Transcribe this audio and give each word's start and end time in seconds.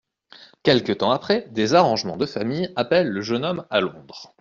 Quelque 0.63 0.93
temps 0.93 1.11
après, 1.11 1.45
des 1.51 1.75
arrangements 1.75 2.17
de 2.17 2.25
famille 2.25 2.73
appellent 2.75 3.09
le 3.09 3.21
jeune 3.21 3.45
homme 3.45 3.67
à 3.69 3.81
Londres. 3.81 4.29